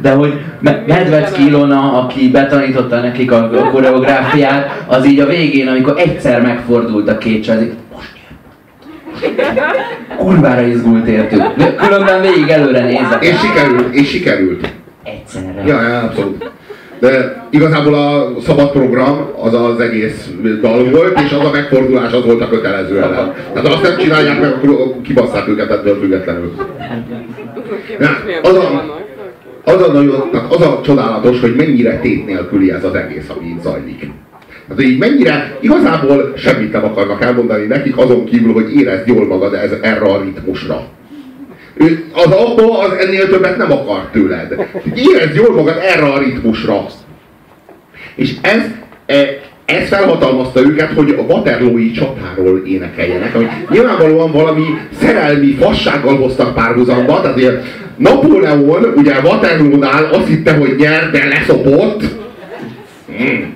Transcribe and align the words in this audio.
de 0.00 0.12
hogy 0.12 0.40
Medvec 0.86 1.32
Kilona, 1.32 2.02
aki 2.02 2.30
betanította 2.30 3.00
nekik 3.00 3.32
a 3.32 3.50
koreográfiát, 3.72 4.84
az 4.86 5.06
így 5.06 5.20
a 5.20 5.26
végén, 5.26 5.68
amikor 5.68 5.98
egyszer 5.98 6.42
megfordult 6.42 7.08
a 7.08 7.18
két 7.18 7.44
család, 7.44 7.72
most 7.94 8.12
Kurvára 10.16 10.66
izgult 10.66 11.06
értük. 11.06 11.42
Különben 11.76 12.20
végig 12.20 12.48
előre 12.48 12.84
nézek. 12.84 13.24
És 13.24 13.38
sikerült, 13.38 13.94
és 13.94 14.08
sikerült. 14.08 14.72
Egyszerre. 15.02 15.62
Ja, 15.66 15.82
ja, 15.82 15.98
abszolút. 15.98 16.52
De 16.98 17.42
igazából 17.50 17.94
a 17.94 18.32
szabad 18.44 18.70
program 18.70 19.30
az 19.40 19.54
az 19.54 19.80
egész 19.80 20.30
dal 20.60 20.90
volt, 20.90 21.20
és 21.20 21.32
az 21.32 21.46
a 21.46 21.50
megfordulás 21.50 22.12
az 22.12 22.24
volt 22.24 22.40
a 22.40 22.48
kötelező 22.48 23.02
ellen. 23.02 23.32
Tehát 23.52 23.68
azt 23.68 23.82
nem 23.82 23.96
csinálják 23.96 24.40
meg, 24.40 24.52
akkor 24.52 24.94
kibasszák 25.02 25.48
őket 25.48 25.70
ettől 25.70 25.98
függetlenül. 26.00 26.52
Ja, 28.00 28.08
az, 28.42 28.54
a, 28.54 29.03
az, 29.64 29.82
a 29.82 29.92
nagyon, 29.92 30.30
az 30.48 30.60
a 30.60 30.80
csodálatos, 30.84 31.40
hogy 31.40 31.54
mennyire 31.54 31.98
tét 31.98 32.26
nélküli 32.26 32.72
ez 32.72 32.84
az 32.84 32.94
egész, 32.94 33.28
ami 33.28 33.46
itt 33.46 33.62
zajlik. 33.62 34.10
Hát 34.68 34.82
így 34.82 34.98
mennyire 34.98 35.58
igazából 35.60 36.32
semmit 36.36 36.72
nem 36.72 36.84
akarnak 36.84 37.22
elmondani 37.22 37.66
nekik, 37.66 37.96
azon 37.96 38.24
kívül, 38.24 38.52
hogy 38.52 38.74
érezd 38.76 39.06
jól 39.06 39.26
magad 39.26 39.54
ez, 39.54 39.70
erre 39.82 40.04
a 40.04 40.22
ritmusra. 40.22 40.86
Ő, 41.74 42.04
az 42.12 42.32
abba 42.32 42.78
az 42.78 42.92
ennél 42.92 43.28
többet 43.28 43.56
nem 43.56 43.72
akar 43.72 44.08
tőled. 44.12 44.54
Érezd 44.94 45.34
jól 45.34 45.54
magad 45.54 45.76
erre 45.82 46.12
a 46.12 46.18
ritmusra. 46.18 46.86
És 48.14 48.34
ez, 48.40 48.62
e, 49.06 49.40
ez 49.64 49.88
felhatalmazta 49.88 50.60
őket, 50.60 50.92
hogy 50.92 51.14
a 51.18 51.22
Waterloo-i 51.22 51.90
csatáról 51.90 52.62
énekeljenek, 52.66 53.34
ami 53.34 53.46
nyilvánvalóan 53.70 54.32
valami 54.32 54.64
szerelmi 55.00 55.56
fassággal 55.60 56.16
hoztak 56.16 56.54
párhuzamba, 56.54 57.20
tehát 57.20 57.36
ugye 57.36 57.50
Napóleon 57.96 58.92
ugye 58.96 59.20
Waterloo-nál 59.22 60.04
azt 60.12 60.26
hitte, 60.26 60.52
hogy 60.52 60.74
nyer, 60.78 61.10
de 61.10 61.24
leszopott. 61.24 62.02
Hmm. 63.16 63.54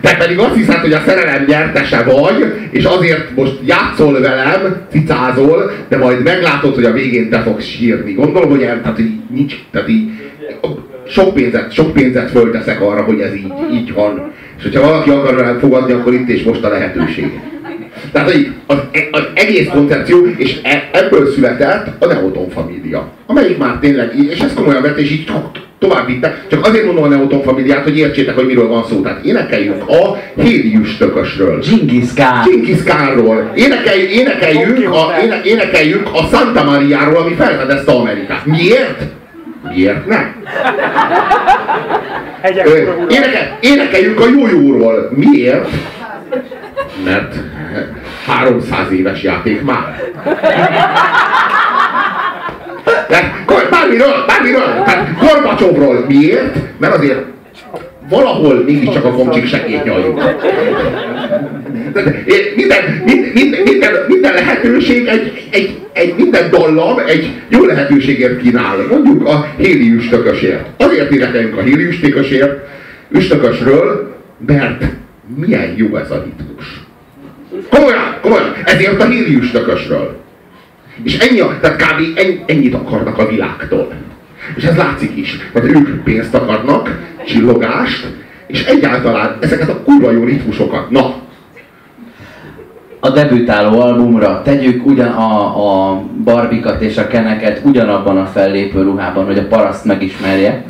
Te 0.00 0.16
pedig 0.16 0.38
azt 0.38 0.54
hiszed, 0.54 0.78
hogy 0.78 0.92
a 0.92 1.02
szerelem 1.06 1.44
nyertese 1.46 2.02
vagy, 2.02 2.52
és 2.70 2.84
azért 2.84 3.36
most 3.36 3.58
játszol 3.66 4.20
velem, 4.20 4.76
cicázol, 4.90 5.70
de 5.88 5.96
majd 5.96 6.22
meglátod, 6.22 6.74
hogy 6.74 6.84
a 6.84 6.92
végén 6.92 7.30
te 7.30 7.40
fogsz 7.40 7.64
sírni. 7.64 8.12
Gondolom, 8.12 8.50
hogy 8.50 8.62
el, 8.62 8.80
tehát 8.82 8.98
így 8.98 9.12
nincs, 9.30 9.54
tehát 9.70 9.88
így 9.88 10.10
sok 11.08 11.34
pénzet, 11.34 11.72
sok 11.72 11.92
pénzet 11.92 12.30
fölteszek 12.30 12.80
arra, 12.80 13.02
hogy 13.02 13.20
ez 13.20 13.34
így, 13.34 13.52
így 13.72 13.92
van. 13.92 14.32
És 14.56 14.62
hogyha 14.62 14.80
valaki 14.80 15.10
akar 15.10 15.34
velem 15.34 15.58
fogadni, 15.58 15.92
akkor 15.92 16.14
itt 16.14 16.28
és 16.28 16.42
most 16.42 16.64
a 16.64 16.68
lehetőség. 16.68 17.40
Tehát 18.12 18.28
az, 18.66 18.76
az 19.10 19.22
egész 19.34 19.68
koncepció, 19.68 20.26
és 20.36 20.58
e, 20.62 20.88
ebből 20.92 21.32
született 21.32 21.86
a 21.98 22.06
Neoton 22.06 22.50
família, 22.50 23.08
amelyik 23.26 23.58
már 23.58 23.78
tényleg, 23.80 24.12
és 24.30 24.38
ez 24.38 24.54
komolyan 24.54 24.82
vett, 24.82 24.98
és 24.98 25.10
így 25.10 25.30
tovább 25.78 26.06
vitte. 26.06 26.44
Csak 26.50 26.66
azért 26.66 26.84
mondom 26.84 27.04
a 27.04 27.08
Neoton 27.08 27.42
familiát, 27.42 27.82
hogy 27.82 27.98
értsétek, 27.98 28.34
hogy 28.34 28.46
miről 28.46 28.68
van 28.68 28.84
szó. 28.88 29.00
Tehát 29.00 29.24
énekeljünk 29.24 29.88
a 29.88 30.16
Hélius 30.42 30.96
tökösről. 30.96 31.58
Genghis 31.58 32.12
Khan. 32.14 32.50
Genghis 32.50 32.82
Khanról. 32.82 33.52
Énekelj, 33.54 34.02
énekeljünk, 34.02 34.90
a, 34.90 35.14
éne, 35.24 35.40
énekeljünk 35.44 36.08
a 36.12 36.36
Santa 36.36 36.64
Mariáról, 36.64 37.16
ami 37.16 37.34
felfedezte 37.34 37.92
Amerikát. 37.92 38.46
Miért? 38.46 39.02
Miért 39.62 40.06
nem? 40.06 40.44
Énekel, 43.08 43.58
énekeljünk 43.60 44.20
a 44.20 44.28
jójóról. 44.28 45.10
Miért? 45.14 45.68
Mert 47.04 47.34
300 48.26 48.90
éves 48.90 49.22
játék 49.22 49.62
már. 49.62 50.00
De 53.08 53.44
bármiről, 53.70 54.24
bármiről, 54.26 54.82
tehát 54.84 55.18
Gorbacsovról. 55.18 56.04
Miért? 56.08 56.56
Mert 56.78 56.94
azért 56.94 57.24
valahol 58.08 58.62
mégiscsak 58.64 59.04
a 59.04 59.10
komcsik 59.10 59.46
segít 59.46 59.84
nyaljuk. 59.84 60.22
Minden, 62.56 63.02
minden, 63.04 63.62
minden, 63.64 63.92
minden 64.08 64.34
lehetőség, 64.34 65.06
egy, 65.06 65.48
egy, 65.50 65.78
egy, 65.92 66.14
minden 66.16 66.50
dallam 66.50 66.98
egy 67.06 67.30
jó 67.48 67.64
lehetőségért 67.64 68.40
kínál. 68.40 68.76
Mondjuk 68.90 69.26
a 69.26 69.46
Héli 69.56 69.92
üstökösért. 69.92 70.66
Azért 70.76 71.12
énekeljünk 71.12 71.56
a 71.56 71.62
Héli 71.62 71.84
üstökösért, 71.84 72.68
üstökösről, 73.10 74.16
mert 74.46 74.84
milyen 75.36 75.74
jó 75.76 75.96
ez 75.96 76.10
a 76.10 76.24
ritmus. 76.24 76.80
Komolyan, 77.70 78.18
komolyan, 78.20 78.54
ezért 78.64 79.02
a 79.02 79.06
Héli 79.06 79.36
üstökösről. 79.36 80.16
És 81.02 81.18
ennyi, 81.18 81.38
tehát 81.60 81.82
kb. 81.82 82.18
ennyit 82.46 82.74
akarnak 82.74 83.18
a 83.18 83.28
világtól. 83.28 83.92
És 84.56 84.64
ez 84.64 84.76
látszik 84.76 85.16
is. 85.16 85.38
Tehát 85.52 85.68
ők 85.68 86.02
pénzt 86.02 86.34
akarnak, 86.34 86.98
csillogást, 87.26 88.06
és 88.46 88.64
egyáltalán 88.64 89.36
ezeket 89.40 89.68
a 89.68 89.82
kurva 89.82 90.10
jó 90.10 90.24
ritmusokat. 90.24 90.90
Na, 90.90 91.22
a 93.08 93.12
debütáló 93.12 93.80
albumra 93.80 94.42
tegyük 94.44 94.86
ugyan 94.86 95.08
a, 95.08 95.44
a 95.66 96.02
barbikat 96.24 96.80
és 96.80 96.96
a 96.96 97.06
keneket 97.06 97.60
ugyanabban 97.64 98.16
a 98.16 98.26
fellépő 98.26 98.82
ruhában, 98.82 99.24
hogy 99.24 99.38
a 99.38 99.46
paraszt 99.46 99.84
megismerje. 99.84 100.64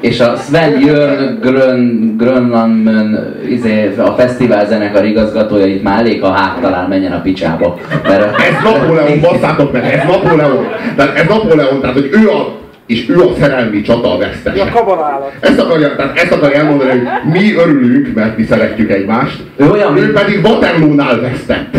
És 0.00 0.20
a 0.20 0.36
Sven 0.36 0.80
Jörn 0.80 1.40
Grön, 1.40 2.14
Grönlandmön 2.18 3.34
izé, 3.48 3.94
a 3.98 4.14
fesztivál 4.16 4.66
zenekar 4.66 5.04
igazgatója 5.04 5.66
itt 5.66 5.82
már 5.82 5.98
elég 5.98 6.22
a 6.22 6.30
háttalán 6.30 6.88
menjen 6.88 7.12
a 7.12 7.20
picsába. 7.20 7.78
Mert 8.02 8.38
ez 8.38 8.62
Napóleon, 8.64 9.20
basszátok 9.20 9.72
meg, 9.72 9.84
ez 9.84 10.06
Napóleon. 10.06 10.66
Tehát 10.96 11.18
ez 11.18 11.26
Napóleon, 11.28 11.80
tehát 11.80 11.96
hogy 11.96 12.10
ő 12.12 12.28
a 12.28 12.63
és 12.86 13.08
ő 13.08 13.20
a 13.20 13.32
szerelmi 13.40 13.82
csata 13.82 14.14
a 14.14 14.18
vesztes. 14.18 14.60
A 14.60 14.68
kabanálat. 14.72 15.32
Ezt 15.40 15.60
akarja, 15.60 15.96
tehát 15.96 16.18
ezt 16.18 16.32
akarja 16.32 16.58
elmondani, 16.58 16.90
hogy 16.90 17.08
mi 17.32 17.54
örülünk, 17.54 18.14
mert 18.14 18.36
mi 18.36 18.44
szeretjük 18.44 18.90
egymást. 18.90 19.36
Ő, 19.56 19.70
olyan, 19.70 19.96
ő 19.96 20.12
pedig 20.12 20.44
Waterloo-nál 20.44 21.20
vesztett. 21.20 21.74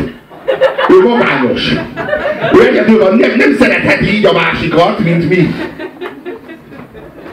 Ő 0.90 1.08
magányos. 1.08 1.74
Ő 2.54 2.68
egyedül 2.68 3.00
van, 3.00 3.16
nem, 3.16 3.32
nem 3.38 3.56
szeretheti 3.60 4.16
így 4.16 4.26
a 4.26 4.34
másikat, 4.34 5.00
mint 5.00 5.30
mi. 5.30 5.54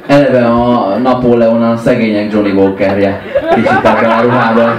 Eleve 0.06 0.44
a 0.44 0.96
Napóleon 1.02 1.62
a 1.62 1.76
szegények 1.76 2.32
Johnny 2.32 2.50
Walkerje. 2.50 3.22
Kicsit 3.54 3.84
a 3.84 4.20
ruhában. 4.22 4.76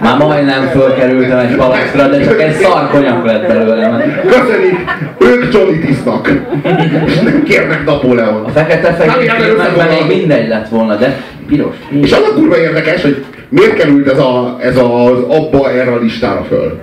Már 0.00 0.18
majdnem 0.18 0.66
fölkerültem 0.66 1.38
egy 1.38 1.56
palacra, 1.56 2.08
de 2.08 2.24
csak 2.24 2.40
egy 2.40 2.54
szar 2.54 2.90
konyak 2.90 3.26
lett 3.26 3.46
belőle. 3.46 4.20
Köszönjük! 4.26 4.78
Ők 5.18 5.54
Johnny 5.54 5.78
tisztak. 5.78 6.32
És 7.06 7.18
nem 7.18 7.42
kérnek 7.42 7.84
Napóleon. 7.84 8.44
A 8.44 8.48
fekete 8.48 8.92
fehér 8.92 9.30
filmekben 9.30 9.88
még 9.88 10.18
mindegy 10.18 10.48
lett 10.48 10.68
volna, 10.68 10.94
de 10.94 11.20
piros. 11.46 11.74
És 11.90 12.12
az 12.12 12.22
a 12.30 12.34
kurva 12.34 12.58
érdekes, 12.58 13.02
hogy 13.02 13.24
miért 13.48 13.74
került 13.74 14.08
ez, 14.08 14.18
a, 14.18 14.56
ez 14.60 14.76
az 14.76 15.20
abba 15.28 15.70
erre 15.70 15.90
a 15.90 15.98
listára 15.98 16.44
föl. 16.48 16.78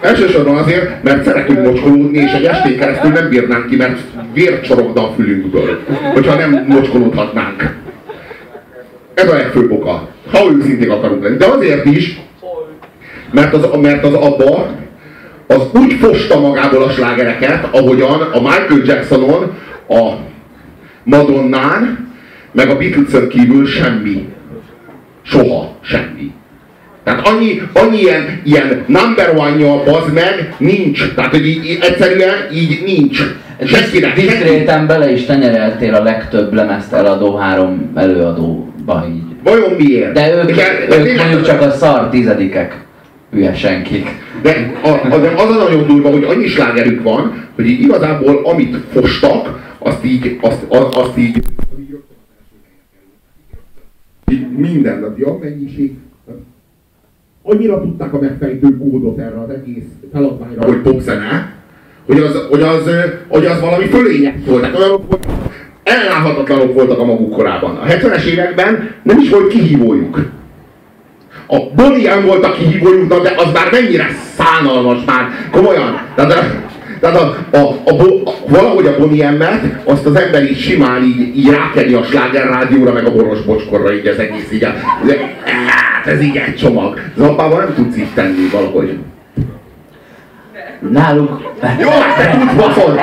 Elsősorban 0.00 0.56
azért, 0.56 1.02
mert 1.02 1.24
szeretünk 1.24 1.62
mocskolódni, 1.62 2.18
és 2.18 2.32
egy 2.32 2.44
estén 2.44 2.78
keresztül 2.78 3.10
nem 3.10 3.28
bírnánk 3.28 3.66
ki, 3.66 3.76
mert 3.76 3.98
vért 4.32 4.64
csorogna 4.64 5.02
a 5.02 5.12
fülünkből, 5.16 5.78
hogyha 6.12 6.34
nem 6.34 6.64
mocskolódhatnánk. 6.68 7.74
Ez 9.14 9.28
a 9.28 9.34
legfőbb 9.34 9.72
oka, 9.72 10.08
ha 10.32 10.38
őszinték 10.58 10.90
akarunk 10.90 11.22
lenni. 11.22 11.36
De 11.36 11.46
azért 11.46 11.84
is, 11.84 12.20
mert 13.30 13.54
az, 13.54 13.68
mert 13.80 14.04
az 14.04 14.14
abba 14.14 14.66
az 15.46 15.62
úgy 15.72 15.92
fosta 15.92 16.40
magából 16.40 16.82
a 16.82 16.90
slágereket, 16.90 17.68
ahogyan 17.70 18.20
a 18.20 18.40
Michael 18.40 18.82
Jacksonon, 18.84 19.52
a 19.88 20.10
Madonnán, 21.02 22.08
meg 22.52 22.68
a 22.68 22.76
Beatlesen 22.76 23.28
kívül 23.28 23.66
semmi. 23.66 24.28
Soha 25.22 25.76
semmi. 25.80 26.32
Tehát 27.04 27.26
annyi, 27.26 27.62
annyi 27.72 27.98
ilyen, 27.98 28.40
ilyen 28.44 28.84
number 28.86 29.34
one-ja, 29.36 29.82
bazd 29.84 30.12
meg, 30.12 30.54
nincs. 30.58 31.14
Tehát, 31.14 31.30
hogy 31.30 31.46
így, 31.46 31.78
egyszerűen 31.80 32.34
így 32.52 32.82
nincs. 32.84 33.22
Senkinek. 33.64 34.14
Diszkréten 34.14 34.86
bele 34.86 35.12
is 35.12 35.24
tenyereltél 35.24 35.94
a 35.94 36.02
legtöbb 36.02 36.54
lemezt 36.54 36.92
eladó 36.92 37.36
három 37.36 37.90
előadóba 37.94 39.06
így. 39.08 39.22
Vajon 39.44 39.72
miért? 39.78 40.12
De 40.12 40.34
ők, 40.34 40.44
de, 40.44 40.86
de 40.88 40.98
ők 40.98 41.18
mondjuk 41.18 41.46
csak 41.46 41.60
a 41.60 41.70
szar 41.70 42.08
tizedikek. 42.08 42.76
Hülye 43.30 43.54
senkik. 43.54 44.08
De, 44.42 44.72
a, 44.82 45.14
a, 45.14 45.18
de 45.18 45.28
az 45.28 45.50
a 45.50 45.56
nagyon 45.56 45.86
durva, 45.86 46.10
hogy 46.10 46.24
annyi 46.24 46.46
slágerük 46.46 47.02
van, 47.02 47.48
hogy 47.54 47.66
így 47.66 47.80
igazából 47.80 48.40
amit 48.44 48.76
fostak, 48.76 49.74
azt 49.78 50.04
így, 50.04 50.38
azt, 50.40 50.64
azt, 50.68 50.94
azt 50.94 51.18
így, 51.18 51.42
így 54.30 54.50
minden, 54.56 55.02
a 55.02 55.38
mennyiség, 55.40 55.94
annyira 57.42 57.80
tudták 57.80 58.12
a 58.12 58.20
megfejtő 58.20 58.78
kódot 58.78 59.18
erre 59.18 59.40
az 59.40 59.50
egész 59.50 59.84
feladványra, 60.12 60.64
hogy 60.66 60.76
popzene, 60.76 61.54
hogy 62.06 62.18
az, 62.18 62.46
hogy 62.50 62.62
az, 62.62 62.90
hogy 63.28 63.46
az 63.46 63.60
valami 63.60 63.86
fölények 63.86 64.44
voltak, 64.46 64.78
olyanok 64.78 65.08
voltak, 65.08 65.30
ellenállhatatlanok 65.82 66.74
voltak 66.74 66.98
a 66.98 67.04
maguk 67.04 67.30
korában. 67.30 67.76
A 67.76 67.86
70-es 67.86 68.24
években 68.24 68.90
nem 69.02 69.18
is 69.18 69.30
volt 69.30 69.48
kihívójuk. 69.48 70.30
A 71.52 71.70
Bonnie 71.74 72.20
volt 72.20 72.44
a 72.44 72.52
kihívójuk, 72.52 73.22
de 73.22 73.32
az 73.36 73.52
már 73.52 73.68
mennyire 73.72 74.08
szánalmas 74.36 74.98
már, 75.06 75.28
komolyan. 75.50 76.00
De, 76.16 76.24
de, 76.24 76.68
Tehát 77.00 77.16
a, 77.16 77.36
a, 77.50 77.58
a, 77.84 77.90
a, 78.24 78.32
valahogy 78.48 78.86
a 78.86 78.98
Bonnie 78.98 79.60
azt 79.84 80.06
az 80.06 80.14
ember 80.14 80.42
így 80.42 80.58
simán 80.58 81.02
így, 81.02 81.36
így 81.36 81.50
rákeri 81.50 81.94
a 81.94 82.02
sláger 82.02 82.48
rádióra, 82.48 82.92
meg 82.92 83.06
a 83.06 83.12
boros 83.12 83.40
bocskorra, 83.40 83.94
így 83.94 84.06
az 84.06 84.18
egész 84.18 84.52
így. 84.52 84.66
De, 85.04 85.36
hát 85.66 86.06
ez 86.06 86.22
így 86.22 86.36
egy 86.36 86.56
csomag. 86.56 87.00
Zappával 87.16 87.58
nem 87.58 87.74
tudsz 87.74 87.96
így 87.96 88.14
tenni 88.14 88.48
valahogy. 88.52 88.98
Náluk... 90.88 91.52
Jó, 91.80 91.88
hát 91.88 92.16
te 92.16 92.38
tudsz 92.38 92.54
baszod! 92.54 92.98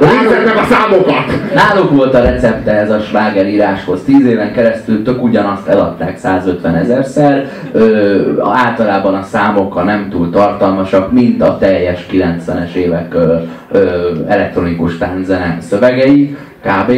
Nézzed 0.00 0.44
meg 0.44 0.56
a 0.56 0.64
számokat! 0.70 1.54
Náluk 1.54 1.90
volt 1.90 2.14
a 2.14 2.22
recepte 2.22 2.72
ez 2.72 2.90
a 2.90 3.00
sláger 3.00 3.48
íráshoz. 3.48 4.02
Tíz 4.04 4.26
éven 4.26 4.52
keresztül 4.52 5.02
tök 5.02 5.22
ugyanazt 5.22 5.68
eladták 5.68 6.18
150 6.18 6.74
ezerszer. 6.74 7.48
Ö, 7.72 8.42
általában 8.42 9.14
a 9.14 9.22
számok 9.22 9.76
a 9.76 9.82
nem 9.82 10.08
túl 10.10 10.30
tartalmasak, 10.30 11.12
mint 11.12 11.42
a 11.42 11.58
teljes 11.58 12.06
90-es 12.10 12.72
évek 12.72 13.14
ö, 13.14 13.36
ö, 13.70 14.10
elektronikus 14.28 14.98
tánzene 14.98 15.58
szövegei, 15.60 16.36
kb. 16.62 16.92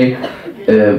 Ö, 0.66 0.92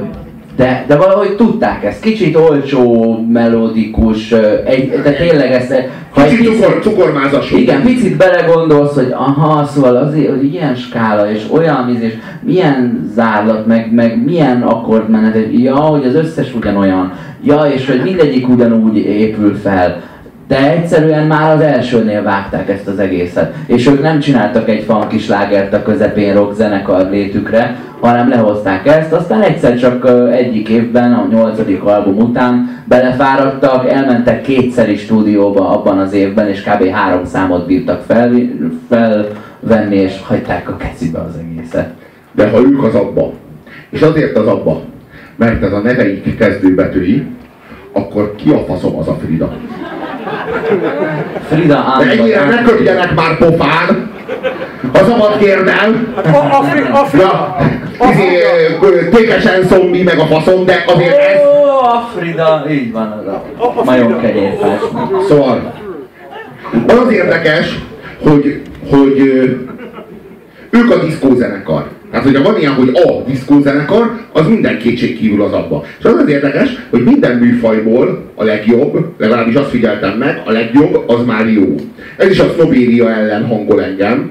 de, 0.56 0.84
de 0.88 0.96
valahogy 0.96 1.36
tudták 1.36 1.84
ezt. 1.84 2.00
Kicsit 2.00 2.36
olcsó, 2.36 3.18
melodikus, 3.32 4.32
egy, 4.64 4.90
de 5.02 5.12
tényleg 5.12 5.52
ezt... 5.52 5.74
Ha 6.10 6.24
egy 6.24 6.44
cukor, 6.44 6.78
cukormázas. 6.82 7.50
Igen, 7.50 7.82
picit 7.82 8.16
belegondolsz, 8.16 8.94
hogy 8.94 9.10
aha, 9.10 9.64
szóval 9.64 9.96
azért, 9.96 10.30
hogy 10.30 10.44
ilyen 10.44 10.74
skála, 10.74 11.30
és 11.30 11.42
olyan 11.50 11.98
és 12.00 12.12
milyen 12.40 13.10
zárlat, 13.14 13.66
meg, 13.66 13.92
meg 13.94 14.24
milyen 14.24 14.62
akkordmenet, 14.62 15.36
ja, 15.52 15.74
hogy 15.74 16.06
az 16.06 16.14
összes 16.14 16.54
ugyanolyan, 16.54 17.12
ja, 17.44 17.64
és 17.74 17.86
hogy 17.86 18.00
mindegyik 18.02 18.48
ugyanúgy 18.48 18.96
épül 18.96 19.56
fel 19.56 20.02
de 20.48 20.70
egyszerűen 20.70 21.26
már 21.26 21.54
az 21.54 21.60
elsőnél 21.60 22.22
vágták 22.22 22.68
ezt 22.68 22.86
az 22.86 22.98
egészet. 22.98 23.54
És 23.66 23.86
ők 23.86 24.02
nem 24.02 24.18
csináltak 24.18 24.68
egy 24.68 24.82
funky 24.82 25.18
slágert 25.18 25.74
a 25.74 25.82
közepén 25.82 26.34
rock 26.34 26.54
zenekar 26.54 27.10
létükre, 27.10 27.76
hanem 28.00 28.28
lehozták 28.28 28.86
ezt, 28.86 29.12
aztán 29.12 29.42
egyszer 29.42 29.78
csak 29.78 30.10
egyik 30.32 30.68
évben, 30.68 31.12
a 31.12 31.26
nyolcadik 31.30 31.82
album 31.82 32.16
után 32.16 32.82
belefáradtak, 32.84 33.90
elmentek 33.90 34.42
kétszeri 34.42 34.96
stúdióba 34.96 35.70
abban 35.70 35.98
az 35.98 36.12
évben, 36.12 36.48
és 36.48 36.62
kb. 36.62 36.88
három 36.88 37.24
számot 37.24 37.66
bírtak 37.66 38.02
fel, 38.06 38.32
felvenni, 38.88 39.96
és 39.96 40.20
hagyták 40.26 40.68
a 40.68 40.76
kezébe 40.76 41.18
az 41.18 41.34
egészet. 41.40 41.90
De 42.32 42.48
ha 42.48 42.58
ők 42.60 42.82
az 42.82 42.94
abba, 42.94 43.32
és 43.90 44.00
azért 44.02 44.36
az 44.36 44.46
abba, 44.46 44.80
mert 45.36 45.62
ez 45.62 45.72
a 45.72 45.80
neveik 45.80 46.38
kezdőbetűi, 46.38 47.26
akkor 47.92 48.34
ki 48.34 48.50
a 48.50 48.58
faszom 48.58 48.96
az 48.96 49.08
a 49.08 49.18
Frida? 49.24 49.56
Frida. 51.48 51.96
Ennyire 52.10 52.44
ne 52.44 52.62
köpjenek 52.62 53.14
már 53.14 53.38
pofán! 53.38 54.10
A 54.92 54.98
szabad 54.98 55.38
kérdem! 55.38 56.14
A, 56.92 57.02
Frida! 57.04 57.56
Izé, 58.10 58.42
tékesen 59.10 59.64
szombi 59.64 60.02
meg 60.02 60.18
a 60.18 60.26
faszom, 60.26 60.64
de 60.64 60.84
azért 60.86 61.16
ez... 61.16 61.40
a 61.82 62.10
Frida, 62.16 62.64
így 62.70 62.92
van 62.92 63.12
az 63.12 63.26
a 63.26 63.82
majom 63.84 64.20
kenyérfás. 64.20 64.80
Szóval, 65.28 65.72
az 66.86 66.98
az 66.98 67.12
érdekes, 67.12 67.78
hogy, 68.22 68.62
hogy 68.90 69.18
ők 70.70 70.90
a 70.90 70.96
diszkózenekar. 71.04 71.86
Hát, 72.12 72.22
hogyha 72.22 72.42
van 72.42 72.58
ilyen, 72.58 72.72
hogy 72.72 72.90
a 72.94 73.22
diszkózenekar, 73.26 74.20
az 74.32 74.48
minden 74.48 74.78
kétség 74.78 75.18
kívül 75.18 75.42
az 75.42 75.52
abba. 75.52 75.84
És 75.98 76.04
az 76.04 76.14
az 76.14 76.28
érdekes, 76.28 76.68
hogy 76.90 77.04
minden 77.04 77.36
műfajból 77.36 78.22
a 78.34 78.44
legjobb, 78.44 79.14
legalábbis 79.18 79.54
azt 79.54 79.70
figyeltem 79.70 80.18
meg, 80.18 80.42
a 80.44 80.50
legjobb 80.50 81.02
az 81.06 81.24
már 81.26 81.48
jó. 81.48 81.74
Ez 82.16 82.30
is 82.30 82.38
a 82.38 82.52
sznobéria 82.54 83.10
ellen 83.10 83.46
hangol 83.46 83.82
engem, 83.82 84.30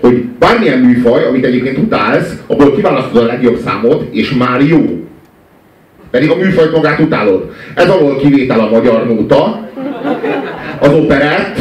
hogy 0.00 0.24
bármilyen 0.38 0.78
műfaj, 0.78 1.24
amit 1.24 1.44
egyébként 1.44 1.78
utálsz, 1.78 2.34
abból 2.46 2.74
kiválasztod 2.74 3.22
a 3.22 3.26
legjobb 3.26 3.58
számot, 3.64 4.08
és 4.10 4.30
már 4.30 4.60
jó. 4.60 4.84
Pedig 6.10 6.30
a 6.30 6.36
műfajt 6.36 6.72
magát 6.72 7.00
utálod. 7.00 7.50
Ez 7.74 7.88
alól 7.88 8.16
kivétel 8.16 8.60
a 8.60 8.70
magyar 8.70 9.06
nóta, 9.06 9.68
az 10.80 10.92
operett, 10.92 11.58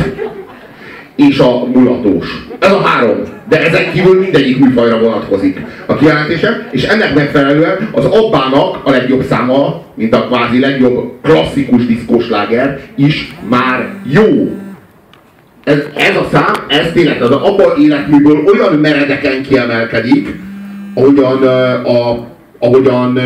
és 1.16 1.40
a 1.40 1.66
mulatós. 1.66 2.48
Ez 2.60 2.72
a 2.72 2.82
három. 2.82 3.22
De 3.50 3.66
ezek 3.66 3.92
kívül 3.92 4.20
mindegyik 4.20 4.60
műfajra 4.60 5.00
vonatkozik 5.00 5.60
a 5.86 5.96
kijelentésem, 5.96 6.68
és 6.72 6.84
ennek 6.84 7.16
megfelelően 7.16 7.90
az 7.92 8.06
Abbának 8.06 8.80
a 8.84 8.90
legjobb 8.90 9.24
száma, 9.24 9.84
mint 9.94 10.16
a 10.16 10.28
kvázi 10.28 10.60
legjobb 10.60 11.12
klasszikus 11.22 11.86
diszkósláger 11.86 12.80
is 12.96 13.36
már 13.50 13.90
jó. 14.04 14.58
Ez, 15.64 15.78
ez 15.96 16.16
a 16.16 16.28
szám, 16.32 16.54
ez 16.68 16.92
tényleg 16.94 17.22
az 17.22 17.32
abba 17.32 17.76
életműből 17.78 18.44
olyan 18.46 18.74
meredeken 18.74 19.42
kiemelkedik, 19.42 20.36
ahogyan, 20.94 21.44
a, 21.84 22.28
ahogyan 22.60 23.20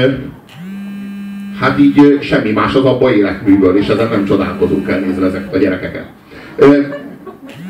hát 1.59 1.79
így 1.79 2.19
semmi 2.21 2.51
más 2.51 2.73
az 2.73 2.85
abba 2.85 3.13
életműből, 3.13 3.77
és 3.77 3.87
ezen 3.87 4.07
nem 4.09 4.25
csodálkozunk 4.25 4.89
el 4.89 4.99
nézve 4.99 5.25
ezeket 5.25 5.53
a 5.53 5.57
gyerekeket. 5.57 6.05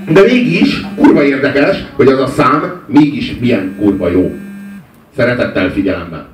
De 0.07 0.21
mégis 0.21 0.81
kurva 0.95 1.23
érdekes, 1.23 1.83
hogy 1.95 2.07
az 2.07 2.19
a 2.19 2.27
szám 2.27 2.81
mégis 2.87 3.35
milyen 3.39 3.75
kurva 3.79 4.09
jó. 4.09 4.35
Szeretettel 5.15 5.71
figyelemben. 5.71 6.32